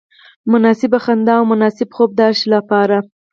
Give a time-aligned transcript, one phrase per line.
[0.51, 2.97] مناسبه خندا او مناسب خوب د هر شي لپاره.